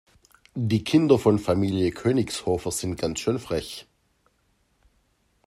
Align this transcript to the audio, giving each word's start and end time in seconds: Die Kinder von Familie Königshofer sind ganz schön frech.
Die 0.55 0.83
Kinder 0.83 1.19
von 1.19 1.37
Familie 1.37 1.91
Königshofer 1.91 2.71
sind 2.71 2.95
ganz 2.97 3.19
schön 3.19 3.37
frech. 3.37 3.85